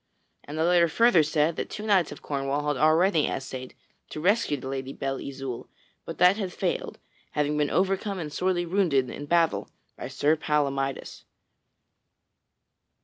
And 0.45 0.57
the 0.57 0.63
letter 0.63 0.87
further 0.87 1.21
said 1.21 1.57
that 1.57 1.69
two 1.69 1.85
knights 1.85 2.11
of 2.11 2.23
Cornwall 2.23 2.67
had 2.69 2.75
already 2.75 3.27
essayed 3.27 3.75
to 4.09 4.19
rescue 4.19 4.57
the 4.57 4.67
Lady 4.67 4.93
Belle 4.93 5.19
Isoult, 5.19 5.69
but 6.05 6.17
that 6.17 6.37
they 6.37 6.39
had 6.41 6.51
failed, 6.51 6.97
having 7.33 7.55
been 7.55 7.69
overcome 7.69 8.17
and 8.17 8.33
sorely 8.33 8.65
wounded 8.65 9.11
in 9.11 9.27
battle 9.27 9.69
by 9.95 10.07
Sir 10.07 10.35
Palamydes. 10.35 11.25